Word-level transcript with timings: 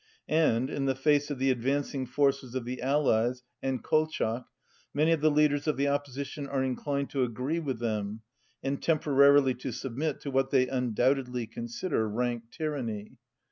And, 0.27 0.71
in 0.71 0.85
the 0.85 0.95
face 0.95 1.29
of 1.29 1.37
the 1.37 1.51
advancing 1.51 2.07
forces 2.07 2.55
of 2.55 2.65
the 2.65 2.81
Allies 2.81 3.43
and 3.61 3.83
Kolchak 3.83 4.45
many 4.95 5.11
of 5.11 5.21
the 5.21 5.29
leaders 5.29 5.67
of 5.67 5.77
the 5.77 5.89
opposition 5.89 6.47
are 6.47 6.63
inclined 6.63 7.11
to 7.11 7.21
agree 7.23 7.59
with 7.59 7.77
them, 7.77 8.21
and 8.63 8.81
temporarily 8.81 9.53
to 9.53 9.71
submit 9.71 10.19
to 10.21 10.31
what 10.31 10.49
they 10.49 10.67
undoubtedly 10.67 11.45
consider 11.45 12.09
rank 12.09 12.45
tyranny. 12.49 13.17